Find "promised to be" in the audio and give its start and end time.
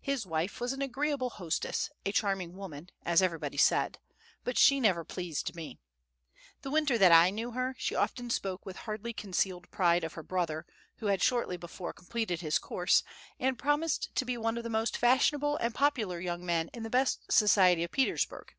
13.58-14.36